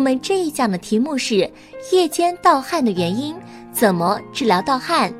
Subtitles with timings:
[0.00, 1.50] 我们这一讲的题目是
[1.92, 3.36] 夜间盗汗的原因，
[3.70, 5.12] 怎么治疗盗汗？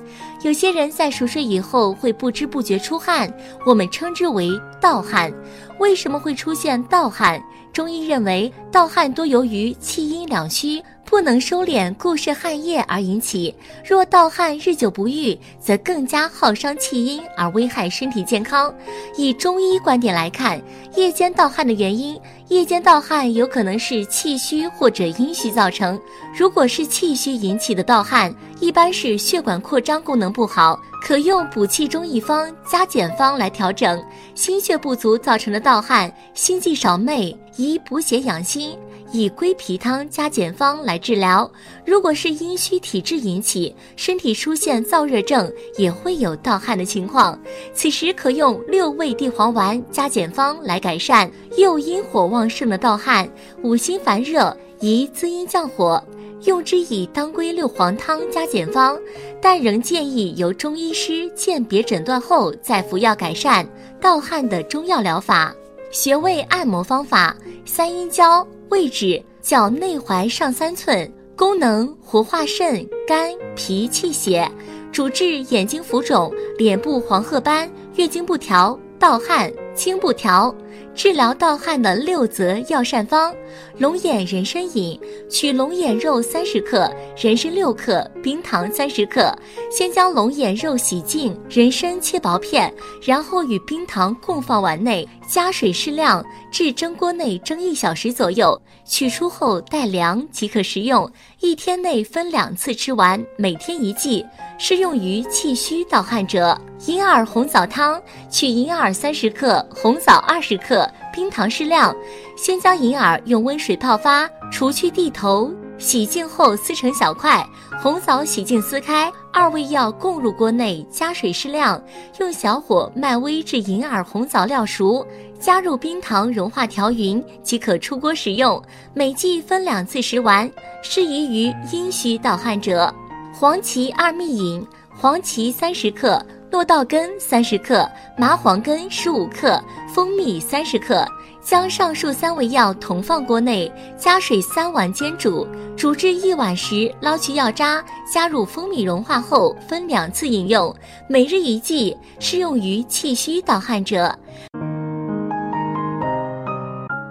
[0.43, 3.31] 有些人在熟睡以后会不知不觉出汗，
[3.67, 5.33] 我们称之为盗汗。
[5.79, 7.43] 为什么会出现盗汗？
[7.73, 10.83] 中医认为，盗汗多由于气阴两虚。
[11.05, 13.53] 不能收敛固摄汗液而引起，
[13.85, 18.73] 若盗汗日久不愈，则更加耗伤气阴而危害身体健康。
[19.17, 20.63] 以中医观点来看，
[20.95, 22.17] 夜间盗汗的原因，
[22.47, 26.01] 夜间盗汗有可能是气虚或者阴虚造成。
[26.33, 34.03] 如果是气虚引起的盗汗，一般是血管扩张功能不好，可用补气中益方加减方来调整。
[34.35, 38.79] 心血不足造成的盗汗，心悸少寐，宜补血养心。
[39.13, 41.51] 以归脾汤加减方来治疗。
[41.85, 47.37] 如果是阴虚体质引起，身体出现燥热症，也会有盗汗的情况。
[47.75, 51.29] 此时可用六味地黄丸加减方来改善。
[51.57, 53.29] 又阴火旺盛的盗汗，
[53.65, 56.01] 五心烦热，宜滋阴降火，
[56.45, 58.97] 用之以当归六黄汤加减方。
[59.43, 63.65] 但仍建议由中医医师鉴别诊断后再服药改善
[64.01, 65.55] 盗汗的中药疗法。
[65.93, 68.45] 穴位按摩方法：三阴交。
[68.71, 74.51] 位置：脚内踝上三寸，功能活化肾、肝、脾、气血，
[74.91, 80.53] 主治眼睛浮肿、脸部黄褐斑、月经不调、盗汗、经不调。
[80.95, 83.35] 治疗盗汗的六则药膳方：
[83.79, 89.35] 龙眼人参饮，取龙眼肉三十克，人参六克，冰糖三十克。
[89.71, 98.61] 先将龙眼肉洗净，人参切薄片，然后与冰糖共放碗内，加水适量，至蒸锅内蒸一小时左右。
[98.85, 101.09] 取出后待凉即可食用。
[101.39, 104.27] 一天内分两次吃完，每天一剂，
[104.59, 106.61] 适用于气虚盗汗者。
[106.87, 111.95] 银耳红枣汤，取银耳三十克，红枣二十克，冰糖适量。
[112.37, 117.45] 先将银耳用温水泡发，除去蒂头，洗净后撕成小块。
[117.83, 121.83] 红枣洗净撕开，二味药共入锅内，加水适量，
[122.19, 125.05] 用小火慢煨至银耳红枣料熟，
[125.41, 128.63] 加入冰糖融化调匀即可出锅食用。
[128.93, 130.49] 每剂分两次食完，
[130.83, 132.95] 适宜于阴虚盗汗者。
[133.33, 134.67] 黄芪二蜜饮，
[134.97, 136.25] 黄芪三十克。
[136.51, 139.63] 落稻根三十克，麻黄根十五克，
[139.95, 141.07] 蜂蜜三十克，
[141.41, 145.47] 将上述三味药同放锅内，加水三碗煎煮，
[145.77, 147.81] 煮至一碗时捞去药渣，
[148.13, 150.75] 加入蜂蜜融化后分两次饮用，
[151.09, 154.13] 每日一剂，适用于气虚盗汗者。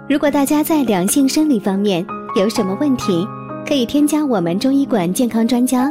[0.06, 2.04] 如果大家在两性生理方面
[2.36, 3.26] 有什么问题，
[3.66, 5.90] 可以添加我们中医馆健康专家